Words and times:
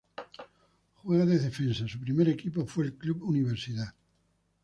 Juega 1.03 1.27
de 1.27 1.37
defensa, 1.37 1.87
su 1.87 1.99
primer 1.99 2.27
equipo 2.27 2.65
fue 2.65 2.85
el 2.85 2.95
Club 2.97 3.21
Universidad. 3.21 3.93